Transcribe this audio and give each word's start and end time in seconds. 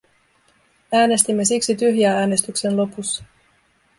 Äänestimme 0.91 1.45
siksi 1.45 1.75
tyhjää 1.75 2.17
äänestyksen 2.19 2.77
lopussa. 2.77 3.23